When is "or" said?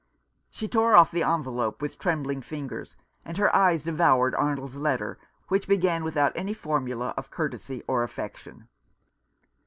7.87-8.01